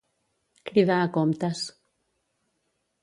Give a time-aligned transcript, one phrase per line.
[0.69, 1.61] Cridar a comptes.